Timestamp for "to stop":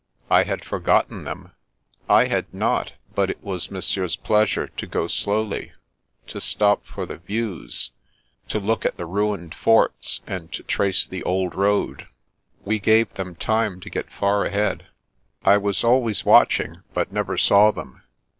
6.25-6.83